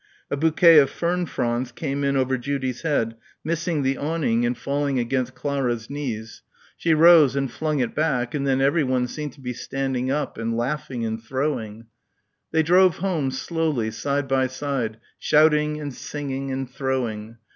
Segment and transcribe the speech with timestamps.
[0.31, 4.97] A bouquet of fern fronds came in over Judy's head, missing the awning and falling
[4.97, 6.41] against Clara's knees.
[6.75, 10.57] She rose and flung it back and then everyone seemed to be standing up and
[10.57, 11.85] laughing and throwing.
[12.51, 17.37] They drove home, slowly, side by side, shouting and singing and throwing.